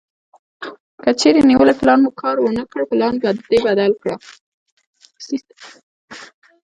[1.03, 3.13] کچېرې نیولی پلان مو کار ونه کړ پلان
[3.49, 4.15] دې بدل کړه.